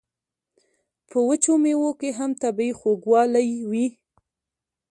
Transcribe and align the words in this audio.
په 1.09 1.17
وچو 1.27 1.53
میوو 1.63 1.89
کې 1.99 2.09
هم 2.19 2.31
طبیعي 2.43 2.73
خوږوالی 2.79 3.49
وي. 3.69 3.87